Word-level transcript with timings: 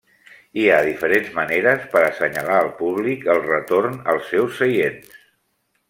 Hi 0.61 0.63
ha 0.69 0.77
diferents 0.87 1.35
maneres 1.35 1.85
per 1.91 2.01
a 2.05 2.07
assenyalar 2.07 2.57
al 2.63 2.71
públic 2.83 3.29
el 3.35 3.45
retorn 3.47 4.01
als 4.15 4.33
seus 4.35 4.61
seients. 4.63 5.23